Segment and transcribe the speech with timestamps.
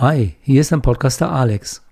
[0.00, 1.82] Hi, hier ist ein Podcaster Alex.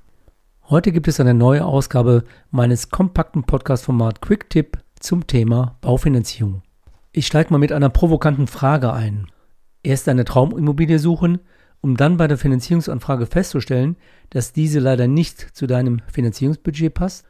[0.70, 6.62] Heute gibt es eine neue Ausgabe meines kompakten Podcast-Format Quick Tip zum Thema Baufinanzierung.
[7.12, 9.26] Ich steige mal mit einer provokanten Frage ein.
[9.82, 11.40] Erst eine Traumimmobilie suchen,
[11.82, 13.98] um dann bei der Finanzierungsanfrage festzustellen,
[14.30, 17.26] dass diese leider nicht zu deinem Finanzierungsbudget passt?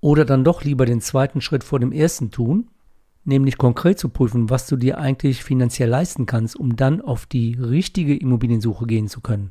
[0.00, 2.70] Oder dann doch lieber den zweiten Schritt vor dem ersten tun,
[3.24, 7.54] nämlich konkret zu prüfen, was du dir eigentlich finanziell leisten kannst, um dann auf die
[7.60, 9.50] richtige Immobiliensuche gehen zu können.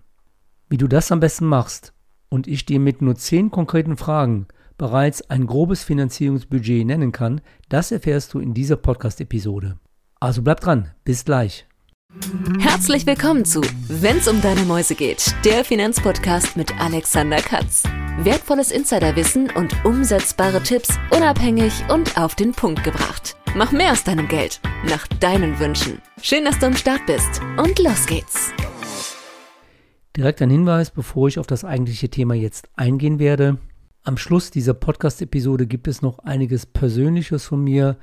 [0.70, 1.94] Wie du das am besten machst
[2.30, 7.92] und ich dir mit nur zehn konkreten Fragen bereits ein grobes Finanzierungsbudget nennen kann, das
[7.92, 9.78] erfährst du in dieser Podcast-Episode.
[10.20, 11.66] Also bleib dran, bis gleich.
[12.60, 17.84] Herzlich willkommen zu Wenn's um deine Mäuse geht, der Finanzpodcast mit Alexander Katz.
[18.20, 23.38] Wertvolles Insiderwissen und umsetzbare Tipps unabhängig und auf den Punkt gebracht.
[23.56, 26.02] Mach mehr aus deinem Geld, nach deinen Wünschen.
[26.22, 28.52] Schön, dass du am Start bist und los geht's.
[30.18, 33.60] Direkt ein Hinweis, bevor ich auf das eigentliche Thema jetzt eingehen werde.
[34.04, 37.98] Am Schluss dieser Podcast-Episode gibt es noch einiges Persönliches von mir,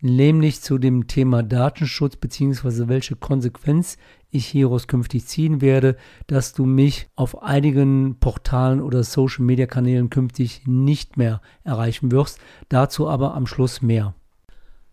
[0.00, 2.88] nämlich zu dem Thema Datenschutz bzw.
[2.88, 3.98] welche Konsequenz
[4.30, 11.18] ich hieraus künftig ziehen werde, dass du mich auf einigen Portalen oder Social-Media-Kanälen künftig nicht
[11.18, 12.40] mehr erreichen wirst.
[12.68, 14.16] Dazu aber am Schluss mehr.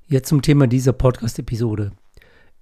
[0.05, 1.93] Jetzt zum Thema dieser Podcast-Episode.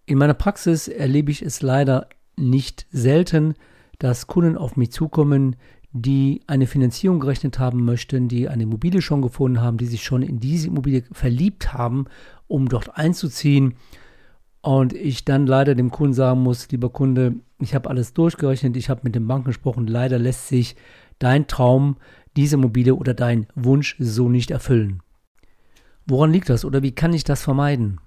[0.06, 3.56] In meiner Praxis erlebe ich es leider nicht selten,
[4.00, 5.56] dass Kunden auf mich zukommen,
[5.92, 10.24] die eine Finanzierung gerechnet haben möchten, die eine Immobilie schon gefunden haben, die sich schon
[10.24, 12.06] in diese Immobilie verliebt haben,
[12.48, 13.76] um dort einzuziehen.
[14.62, 18.90] Und ich dann leider dem Kunden sagen muss, lieber Kunde, ich habe alles durchgerechnet, ich
[18.90, 20.76] habe mit den Banken gesprochen, leider lässt sich
[21.20, 21.96] dein Traum,
[22.36, 25.02] diese Immobilie oder dein Wunsch so nicht erfüllen.
[26.08, 28.00] Woran liegt das oder wie kann ich das vermeiden?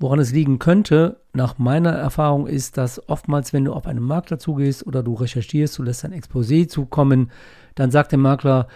[0.00, 4.38] Woran es liegen könnte, nach meiner Erfahrung, ist, dass oftmals, wenn du auf einen Makler
[4.38, 7.32] zugehst oder du recherchierst, du lässt ein Exposé zukommen,
[7.74, 8.68] dann sagt der Makler,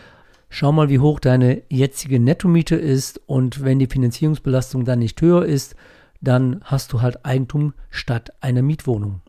[0.48, 5.44] schau mal, wie hoch deine jetzige Nettomiete ist und wenn die Finanzierungsbelastung dann nicht höher
[5.44, 5.76] ist,
[6.20, 9.20] dann hast du halt Eigentum statt einer Mietwohnung.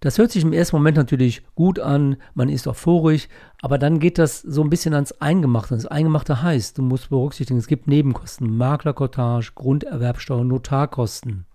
[0.00, 3.28] Das hört sich im ersten Moment natürlich gut an, man ist euphorisch,
[3.62, 5.74] aber dann geht das so ein bisschen ans Eingemachte.
[5.74, 11.46] Das Eingemachte heißt, du musst berücksichtigen, es gibt Nebenkosten, Maklerkortage, Grunderwerbsteuer, Notarkosten.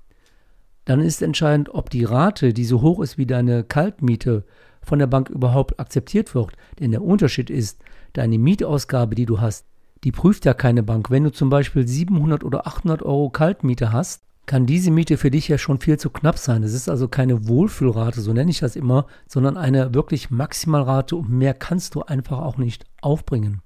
[0.86, 4.44] Dann ist entscheidend, ob die Rate, die so hoch ist wie deine Kaltmiete,
[4.82, 6.54] von der Bank überhaupt akzeptiert wird.
[6.80, 9.68] Denn der Unterschied ist, deine Mietausgabe, die du hast,
[10.04, 11.12] die prüft ja keine Bank.
[11.12, 15.48] Wenn du zum Beispiel 700 oder 800 Euro Kaltmiete hast, kann diese Miete für dich
[15.48, 16.62] ja schon viel zu knapp sein.
[16.64, 21.30] Es ist also keine Wohlfühlrate, so nenne ich das immer, sondern eine wirklich Maximalrate und
[21.30, 23.62] mehr kannst du einfach auch nicht aufbringen.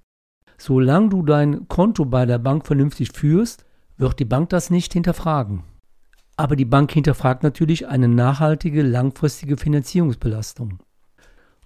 [0.60, 3.66] Solange du dein Konto bei der Bank vernünftig führst,
[3.98, 5.64] wird die Bank das nicht hinterfragen.
[6.38, 10.78] Aber die Bank hinterfragt natürlich eine nachhaltige, langfristige Finanzierungsbelastung.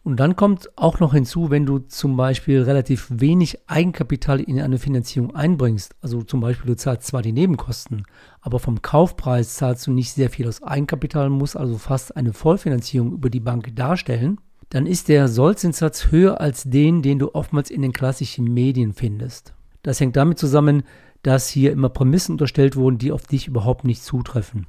[0.10, 4.80] Und dann kommt auch noch hinzu, wenn du zum Beispiel relativ wenig Eigenkapital in eine
[4.80, 8.08] Finanzierung einbringst, also zum Beispiel du zahlst zwar die Nebenkosten,
[8.42, 13.12] aber vom Kaufpreis zahlst du nicht sehr viel aus Eigenkapital, musst also fast eine Vollfinanzierung
[13.12, 17.84] über die Bank darstellen, dann ist der Sollzinssatz höher als den, den du oftmals in
[17.84, 19.54] den klassischen Medien findest.
[19.84, 20.82] Das hängt damit zusammen,
[21.22, 24.66] dass hier immer Prämissen unterstellt wurden, die auf dich überhaupt nicht zutreffen.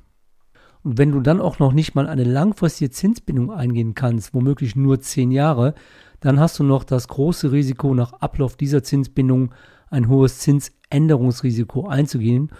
[0.83, 5.01] Und wenn du dann auch noch nicht mal eine langfristige Zinsbindung eingehen kannst, womöglich nur
[5.01, 5.75] zehn Jahre,
[6.21, 9.53] dann hast du noch das große Risiko, nach Ablauf dieser Zinsbindung
[9.91, 12.51] ein hohes Zinsänderungsrisiko einzugehen.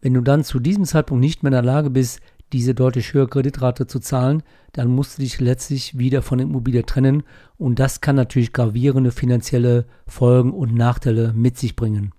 [0.00, 2.20] Wenn du dann zu diesem Zeitpunkt nicht mehr in der Lage bist,
[2.52, 6.84] diese deutlich höhere Kreditrate zu zahlen, dann musst du dich letztlich wieder von der Immobilie
[6.84, 7.22] trennen
[7.56, 12.12] und das kann natürlich gravierende finanzielle Folgen und Nachteile mit sich bringen.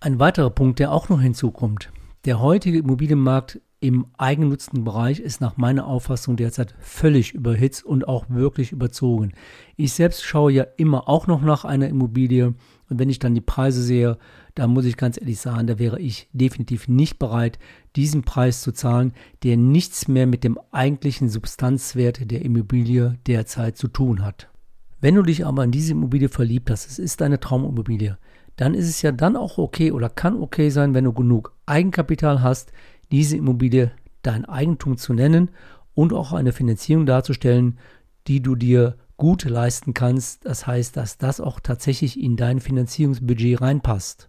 [0.00, 1.92] Ein weiterer Punkt, der auch noch hinzukommt.
[2.24, 8.26] Der heutige Immobilienmarkt im eigennutzten Bereich ist nach meiner Auffassung derzeit völlig überhitzt und auch
[8.28, 9.32] wirklich überzogen.
[9.76, 12.54] Ich selbst schaue ja immer auch noch nach einer Immobilie
[12.88, 14.18] und wenn ich dann die Preise sehe,
[14.54, 17.58] da muss ich ganz ehrlich sagen, da wäre ich definitiv nicht bereit,
[17.96, 23.88] diesen Preis zu zahlen, der nichts mehr mit dem eigentlichen Substanzwert der Immobilie derzeit zu
[23.88, 24.48] tun hat.
[25.00, 28.16] Wenn du dich aber in diese Immobilie verliebt hast, es ist deine Traumimmobilie,
[28.54, 32.42] dann ist es ja dann auch okay oder kann okay sein, wenn du genug Eigenkapital
[32.42, 32.72] hast,
[33.12, 33.92] diese Immobilie
[34.22, 35.50] dein Eigentum zu nennen
[35.94, 37.78] und auch eine Finanzierung darzustellen,
[38.26, 40.44] die du dir gut leisten kannst.
[40.46, 44.28] Das heißt, dass das auch tatsächlich in dein Finanzierungsbudget reinpasst.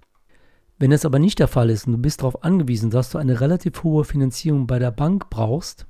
[0.78, 3.40] Wenn das aber nicht der Fall ist und du bist darauf angewiesen, dass du eine
[3.40, 5.88] relativ hohe Finanzierung bei der Bank brauchst,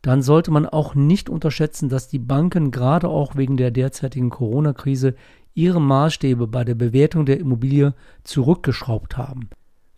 [0.00, 5.14] dann sollte man auch nicht unterschätzen, dass die Banken gerade auch wegen der derzeitigen Corona-Krise
[5.54, 7.94] ihre Maßstäbe bei der Bewertung der Immobilie
[8.24, 9.48] zurückgeschraubt haben.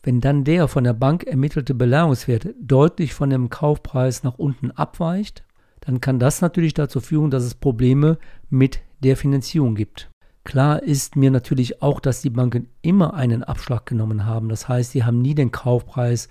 [0.04, 5.44] Wenn dann der von der Bank ermittelte Beleihungswert deutlich von dem Kaufpreis nach unten abweicht,
[5.80, 8.18] dann kann das natürlich dazu führen, dass es Probleme
[8.50, 10.10] mit der Finanzierung gibt.
[10.44, 14.50] Klar ist mir natürlich auch, dass die Banken immer einen Abschlag genommen haben.
[14.50, 16.28] Das heißt, sie haben nie den Kaufpreis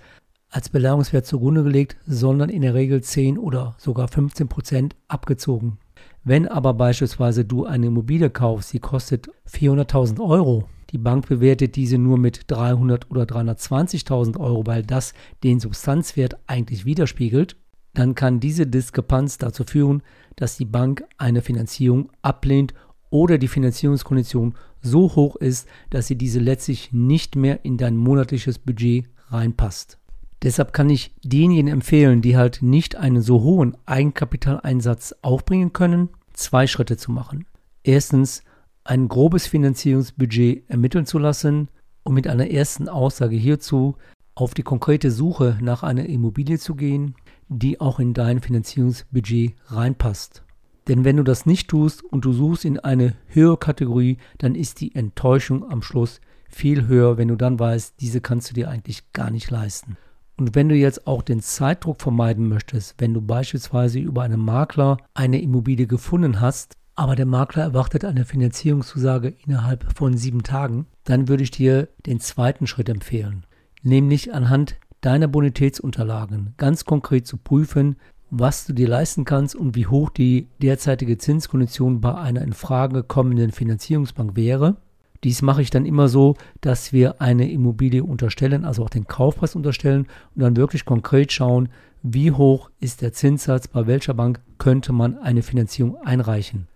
[0.50, 5.78] als Beleihungswert zugrunde gelegt, sondern in der Regel 10 oder sogar 15 Prozent abgezogen.
[6.22, 11.98] Wenn aber beispielsweise du eine Immobilie kaufst, die kostet 400.000 Euro, die Bank bewertet diese
[11.98, 15.12] nur mit 300 oder 320.000 Euro, weil das
[15.42, 17.56] den Substanzwert eigentlich widerspiegelt,
[17.94, 20.04] dann kann diese Diskrepanz dazu führen,
[20.36, 22.74] dass die Bank eine Finanzierung ablehnt
[23.10, 28.60] oder die Finanzierungskondition so hoch ist, dass sie diese letztlich nicht mehr in dein monatliches
[28.60, 29.98] Budget reinpasst.
[30.44, 36.68] Deshalb kann ich denjenigen empfehlen, die halt nicht einen so hohen Eigenkapitaleinsatz aufbringen können, zwei
[36.68, 37.46] Schritte zu machen.
[37.82, 38.44] Erstens,
[38.84, 41.68] ein grobes Finanzierungsbudget ermitteln zu lassen
[42.02, 43.96] und mit einer ersten Aussage hierzu
[44.34, 47.14] auf die konkrete Suche nach einer Immobilie zu gehen,
[47.48, 50.42] die auch in dein Finanzierungsbudget reinpasst.
[50.86, 54.82] Denn wenn du das nicht tust und du suchst in eine höhere Kategorie, dann ist
[54.82, 56.20] die Enttäuschung am Schluss
[56.50, 59.96] viel höher, wenn du dann weißt, diese kannst du dir eigentlich gar nicht leisten.
[60.36, 64.98] Und wenn du jetzt auch den Zeitdruck vermeiden möchtest, wenn du beispielsweise über einen Makler
[65.14, 71.28] eine Immobilie gefunden hast, aber der Makler erwartet eine Finanzierungszusage innerhalb von sieben Tagen, dann
[71.28, 73.46] würde ich dir den zweiten Schritt empfehlen,
[73.82, 77.96] nämlich anhand deiner Bonitätsunterlagen ganz konkret zu prüfen,
[78.30, 83.02] was du dir leisten kannst und wie hoch die derzeitige Zinskondition bei einer in Frage
[83.02, 84.76] kommenden Finanzierungsbank wäre.
[85.22, 89.54] Dies mache ich dann immer so, dass wir eine Immobilie unterstellen, also auch den Kaufpreis
[89.54, 91.68] unterstellen und dann wirklich konkret schauen,
[92.02, 96.68] wie hoch ist der Zinssatz, bei welcher Bank könnte man eine Finanzierung einreichen.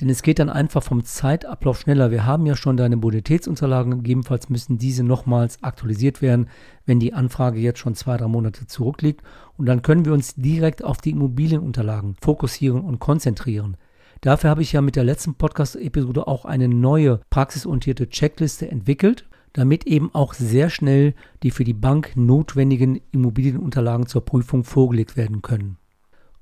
[0.00, 2.10] Denn es geht dann einfach vom Zeitablauf schneller.
[2.10, 6.48] Wir haben ja schon deine Bonitätsunterlagen, gegebenenfalls müssen diese nochmals aktualisiert werden,
[6.84, 9.22] wenn die Anfrage jetzt schon zwei, drei Monate zurückliegt.
[9.56, 13.76] Und dann können wir uns direkt auf die Immobilienunterlagen fokussieren und konzentrieren.
[14.20, 19.86] Dafür habe ich ja mit der letzten Podcast-Episode auch eine neue praxisorientierte Checkliste entwickelt, damit
[19.86, 25.76] eben auch sehr schnell die für die Bank notwendigen Immobilienunterlagen zur Prüfung vorgelegt werden können.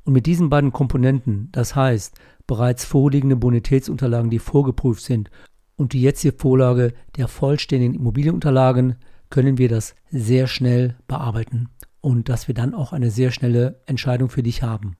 [0.05, 2.17] Und mit diesen beiden Komponenten, das heißt
[2.47, 5.31] bereits vorliegende Bonitätsunterlagen, die vorgeprüft sind,
[5.77, 8.97] und die jetzige Vorlage der vollständigen Immobilienunterlagen,
[9.31, 11.71] können wir das sehr schnell bearbeiten
[12.01, 14.97] und dass wir dann auch eine sehr schnelle Entscheidung für dich haben.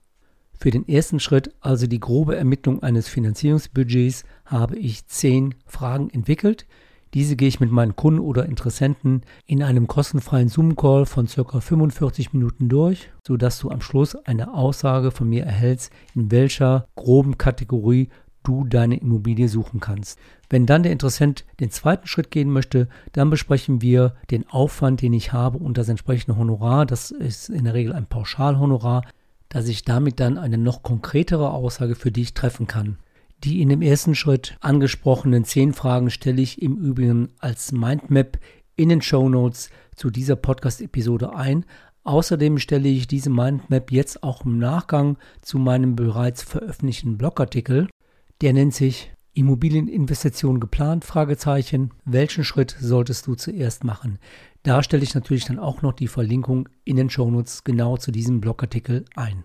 [0.57, 6.65] Für den ersten Schritt, also die grobe Ermittlung eines Finanzierungsbudgets, habe ich zehn Fragen entwickelt,
[7.13, 11.59] diese gehe ich mit meinen Kunden oder Interessenten in einem kostenfreien Zoom-Call von ca.
[11.59, 17.37] 45 Minuten durch, sodass du am Schluss eine Aussage von mir erhältst, in welcher groben
[17.37, 18.09] Kategorie
[18.43, 20.19] du deine Immobilie suchen kannst.
[20.49, 25.13] Wenn dann der Interessent den zweiten Schritt gehen möchte, dann besprechen wir den Aufwand, den
[25.13, 26.85] ich habe und das entsprechende Honorar.
[26.85, 29.03] Das ist in der Regel ein Pauschalhonorar,
[29.49, 32.97] dass ich damit dann eine noch konkretere Aussage für dich treffen kann.
[33.43, 38.39] Die in dem ersten Schritt angesprochenen zehn Fragen stelle ich im Übrigen als Mindmap
[38.77, 41.65] in den Show Notes zu dieser Podcast-Episode ein.
[42.05, 47.89] Außerdem stelle ich diese Mindmap jetzt auch im Nachgang zu meinem bereits veröffentlichten Blogartikel.
[48.39, 51.03] Der nennt sich Immobilieninvestition geplant?
[51.03, 51.91] Fragezeichen.
[52.05, 54.19] Welchen Schritt solltest du zuerst machen?
[54.63, 58.11] Da stelle ich natürlich dann auch noch die Verlinkung in den Show Notes genau zu
[58.11, 59.43] diesem Blogartikel ein.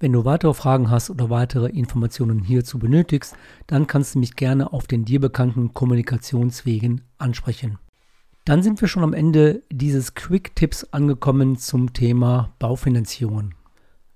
[0.00, 3.36] Wenn du weitere Fragen hast oder weitere Informationen hierzu benötigst,
[3.66, 7.78] dann kannst du mich gerne auf den dir bekannten Kommunikationswegen ansprechen.
[8.44, 13.54] Dann sind wir schon am Ende dieses Quick-Tipps angekommen zum Thema Baufinanzierungen.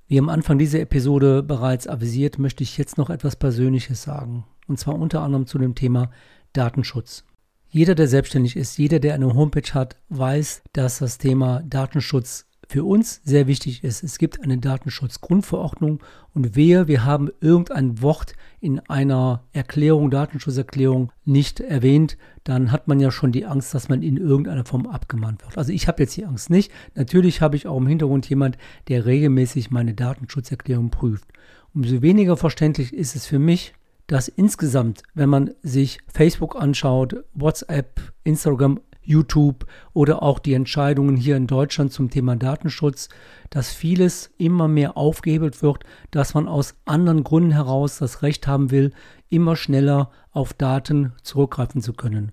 [0.06, 4.44] Wie am Anfang dieser Episode bereits avisiert, möchte ich jetzt noch etwas Persönliches sagen.
[4.68, 6.10] Und zwar unter anderem zu dem Thema
[6.52, 7.24] Datenschutz.
[7.68, 12.84] Jeder, der selbstständig ist, jeder, der eine Homepage hat, weiß, dass das Thema Datenschutz für
[12.84, 16.02] uns sehr wichtig ist, es gibt eine Datenschutzgrundverordnung
[16.32, 22.98] und wehe, wir haben irgendein Wort in einer Erklärung, Datenschutzerklärung nicht erwähnt, dann hat man
[22.98, 25.58] ja schon die Angst, dass man in irgendeiner Form abgemahnt wird.
[25.58, 26.72] Also ich habe jetzt die Angst nicht.
[26.94, 28.56] Natürlich habe ich auch im Hintergrund jemand,
[28.88, 31.28] der regelmäßig meine Datenschutzerklärung prüft.
[31.74, 33.74] Umso weniger verständlich ist es für mich,
[34.06, 41.36] dass insgesamt, wenn man sich Facebook anschaut, WhatsApp, Instagram YouTube oder auch die Entscheidungen hier
[41.36, 43.08] in Deutschland zum Thema Datenschutz,
[43.50, 48.70] dass vieles immer mehr aufgehebelt wird, dass man aus anderen Gründen heraus das Recht haben
[48.70, 48.92] will,
[49.28, 52.32] immer schneller auf Daten zurückgreifen zu können.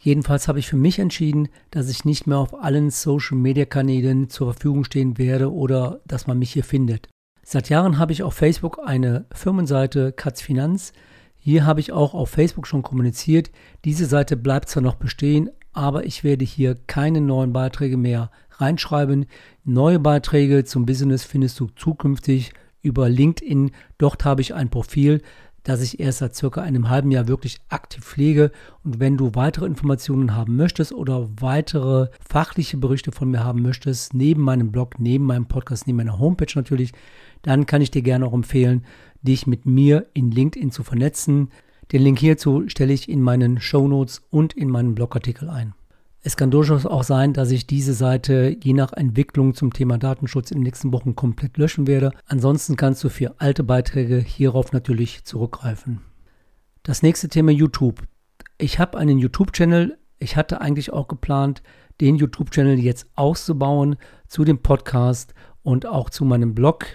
[0.00, 4.84] Jedenfalls habe ich für mich entschieden, dass ich nicht mehr auf allen Social-Media-Kanälen zur Verfügung
[4.84, 7.08] stehen werde oder dass man mich hier findet.
[7.42, 10.92] Seit Jahren habe ich auf Facebook eine Firmenseite Katz Finanz.
[11.36, 13.50] Hier habe ich auch auf Facebook schon kommuniziert.
[13.84, 19.26] Diese Seite bleibt zwar noch bestehen, aber ich werde hier keine neuen Beiträge mehr reinschreiben.
[19.62, 23.70] Neue Beiträge zum Business findest du zukünftig über LinkedIn.
[23.96, 25.22] Dort habe ich ein Profil,
[25.62, 28.50] das ich erst seit circa einem halben Jahr wirklich aktiv pflege.
[28.82, 34.14] Und wenn du weitere Informationen haben möchtest oder weitere fachliche Berichte von mir haben möchtest,
[34.14, 36.90] neben meinem Blog, neben meinem Podcast, neben meiner Homepage natürlich,
[37.42, 38.84] dann kann ich dir gerne auch empfehlen,
[39.22, 41.50] dich mit mir in LinkedIn zu vernetzen.
[41.92, 45.72] Den Link hierzu stelle ich in meinen Show Notes und in meinen Blogartikel ein.
[46.20, 50.50] Es kann durchaus auch sein, dass ich diese Seite je nach Entwicklung zum Thema Datenschutz
[50.50, 52.10] in den nächsten Wochen komplett löschen werde.
[52.26, 56.02] Ansonsten kannst du für alte Beiträge hierauf natürlich zurückgreifen.
[56.82, 58.02] Das nächste Thema YouTube.
[58.58, 59.96] Ich habe einen YouTube-Channel.
[60.18, 61.62] Ich hatte eigentlich auch geplant,
[62.00, 66.86] den YouTube-Channel jetzt auszubauen zu dem Podcast und auch zu meinem Blog.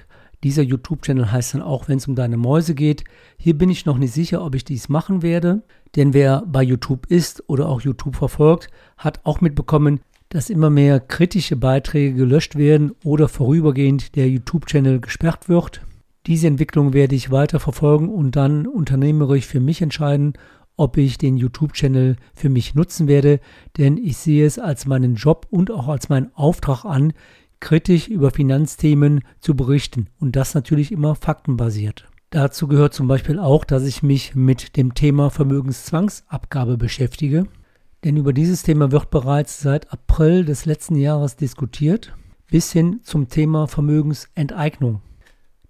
[0.44, 3.06] Dieser YouTube-Channel heißt dann auch, wenn es um deine Mäuse geht.
[3.38, 5.64] Hier bin ich noch nicht sicher, ob ich dies machen werde,
[5.96, 11.00] denn wer bei YouTube ist oder auch YouTube verfolgt, hat auch mitbekommen, dass immer mehr
[11.00, 15.82] kritische Beiträge gelöscht werden oder vorübergehend der YouTube-Channel gesperrt wird.
[16.26, 20.34] Diese Entwicklung werde ich weiter verfolgen und dann unternehmerisch für mich entscheiden,
[20.76, 23.40] ob ich den YouTube-Channel für mich nutzen werde,
[23.78, 27.14] denn ich sehe es als meinen Job und auch als meinen Auftrag an,
[27.63, 32.05] kritisch über Finanzthemen zu berichten und das natürlich immer faktenbasiert.
[32.29, 37.48] Dazu gehört zum Beispiel auch, dass ich mich mit dem Thema Vermögenszwangsabgabe beschäftige,
[38.03, 42.13] denn über dieses Thema wird bereits seit April des letzten Jahres diskutiert,
[42.48, 45.01] bis hin zum Thema Vermögensenteignung.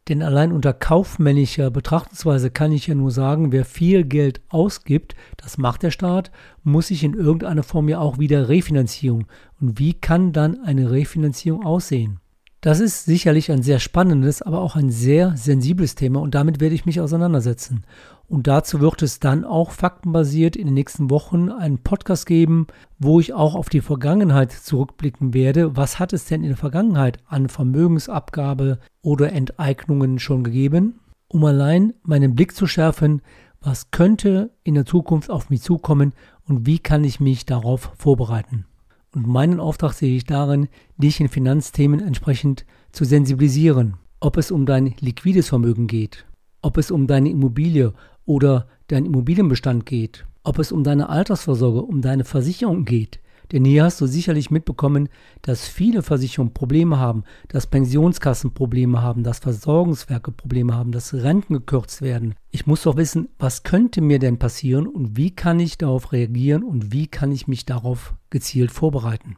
[0.10, 5.58] Denn allein unter kaufmännischer Betrachtungsweise kann ich ja nur sagen, wer viel Geld ausgibt, das
[5.58, 6.32] macht der Staat,
[6.64, 9.28] muss sich in irgendeiner Form ja auch wieder refinanzieren.
[9.62, 12.20] Und wie kann dann eine Refinanzierung aussehen?
[12.64, 16.74] Das ist sicherlich ein sehr spannendes, aber auch ein sehr sensibles Thema und damit werde
[16.74, 17.84] ich mich auseinandersetzen.
[18.30, 22.68] Und dazu wird es dann auch faktenbasiert in den nächsten Wochen einen Podcast geben,
[23.00, 25.76] wo ich auch auf die Vergangenheit zurückblicken werde.
[25.76, 31.02] Was hat es denn in der Vergangenheit an Vermögensabgabe oder Enteignungen schon gegeben?
[31.28, 33.22] Um allein meinen Blick zu schärfen,
[33.60, 36.14] was könnte in der Zukunft auf mich zukommen
[36.48, 38.68] und wie kann ich mich darauf vorbereiten.
[39.14, 40.68] Und meinen Auftrag sehe ich darin,
[40.98, 43.96] dich in Finanzthemen entsprechend zu sensibilisieren.
[44.20, 46.26] Ob es um dein liquides Vermögen geht,
[46.62, 47.94] ob es um deine Immobilie
[48.26, 53.20] oder dein Immobilienbestand geht, ob es um deine Altersvorsorge, um deine Versicherung geht,
[53.54, 55.10] denn hier hast du sicherlich mitbekommen,
[55.44, 61.54] dass viele Versicherungen Probleme haben, dass Pensionskassen Probleme haben, dass Versorgungswerke Probleme haben, dass Renten
[61.54, 62.34] gekürzt werden.
[62.50, 66.64] Ich muss doch wissen, was könnte mir denn passieren und wie kann ich darauf reagieren
[66.64, 69.38] und wie kann ich mich darauf gezielt vorbereiten.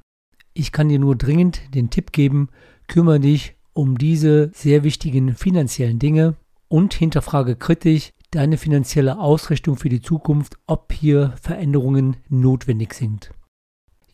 [0.54, 2.48] Ich kann dir nur dringend den Tipp geben,
[2.88, 6.36] kümmere dich um diese sehr wichtigen finanziellen Dinge
[6.70, 13.32] und hinterfrage kritisch deine finanzielle Ausrichtung für die Zukunft, ob hier Veränderungen notwendig sind.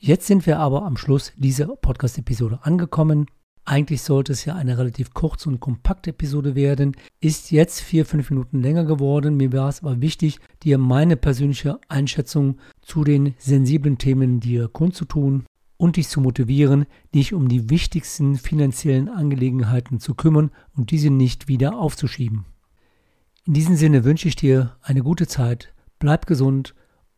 [0.03, 3.27] Jetzt sind wir aber am Schluss dieser Podcast-Episode angekommen.
[3.65, 6.95] Eigentlich sollte es ja eine relativ kurze und kompakte Episode werden.
[7.19, 9.37] Ist jetzt vier, fünf Minuten länger geworden.
[9.37, 15.45] Mir war es aber wichtig, dir meine persönliche Einschätzung zu den sensiblen Themen dir kundzutun
[15.77, 21.47] und dich zu motivieren, dich um die wichtigsten finanziellen Angelegenheiten zu kümmern und diese nicht
[21.47, 22.45] wieder aufzuschieben.
[23.45, 26.73] In diesem Sinne wünsche ich dir eine gute Zeit, bleib gesund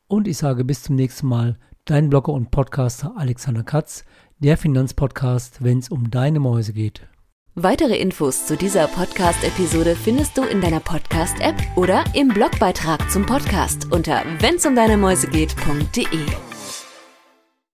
[0.08, 4.06] und ich sage bis zum nächsten Mal dein Blogger und Podcaster Alexander Katz,
[4.40, 7.08] der Finanzpodcast, wenn es um deine Mäuse geht.
[7.56, 13.92] Weitere Infos zu dieser Podcast-Episode findest du in deiner Podcast-App oder im Blogbeitrag zum Podcast
[13.92, 16.53] unter wennsumdeinemäuse geht.de.